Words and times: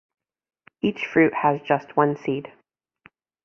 Each 0.81 1.05
fruit 1.05 1.31
has 1.31 1.61
just 1.61 1.95
one 1.95 2.17
seed. 2.17 2.51